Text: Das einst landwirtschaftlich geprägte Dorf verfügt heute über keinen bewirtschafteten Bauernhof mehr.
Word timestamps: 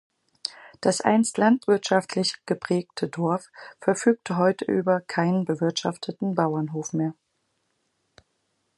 Das 0.79 1.01
einst 1.01 1.37
landwirtschaftlich 1.37 2.41
geprägte 2.47 3.07
Dorf 3.07 3.51
verfügt 3.79 4.31
heute 4.31 4.65
über 4.65 4.99
keinen 4.99 5.45
bewirtschafteten 5.45 6.33
Bauernhof 6.33 6.91
mehr. 6.91 7.13